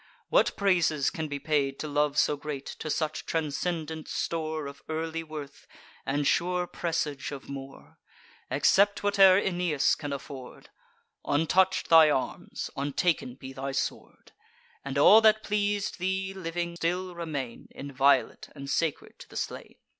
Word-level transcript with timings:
what 0.29 0.55
praises 0.57 1.11
can 1.11 1.27
be 1.27 1.37
paid 1.37 1.77
To 1.77 1.87
love 1.87 2.17
so 2.17 2.35
great, 2.35 2.65
to 2.79 2.89
such 2.89 3.27
transcendent 3.27 4.07
store 4.07 4.65
Of 4.65 4.81
early 4.89 5.21
worth, 5.21 5.67
and 6.07 6.25
sure 6.25 6.65
presage 6.65 7.31
of 7.31 7.47
more? 7.49 7.99
Accept 8.49 9.01
whate'er 9.01 9.37
Aeneas 9.37 9.93
can 9.93 10.11
afford; 10.11 10.71
Untouch'd 11.23 11.91
thy 11.91 12.09
arms, 12.09 12.71
untaken 12.75 13.35
be 13.35 13.53
thy 13.53 13.73
sword; 13.73 14.31
And 14.83 14.97
all 14.97 15.21
that 15.21 15.43
pleas'd 15.43 15.99
thee 15.99 16.33
living, 16.33 16.77
still 16.77 17.13
remain 17.13 17.67
Inviolate, 17.69 18.49
and 18.55 18.71
sacred 18.71 19.19
to 19.19 19.29
the 19.29 19.37
slain. 19.37 19.75